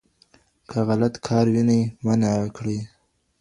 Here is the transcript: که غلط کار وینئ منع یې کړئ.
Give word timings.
که 0.69 0.77
غلط 0.89 1.15
کار 1.27 1.45
وینئ 1.53 1.81
منع 2.03 2.31
یې 2.41 2.47
کړئ. 2.55 2.79